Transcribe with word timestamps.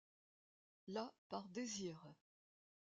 La 0.87 1.13
par 1.29 1.47
désir. 1.49 2.11